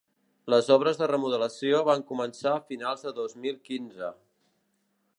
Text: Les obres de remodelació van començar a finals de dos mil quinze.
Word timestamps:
Les 0.53 0.69
obres 0.75 0.97
de 1.01 1.09
remodelació 1.11 1.83
van 1.89 2.03
començar 2.13 2.57
a 2.57 2.65
finals 2.73 3.07
de 3.09 3.15
dos 3.23 3.39
mil 3.45 3.63
quinze. 3.71 4.15